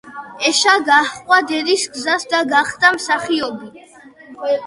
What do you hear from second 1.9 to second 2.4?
გზას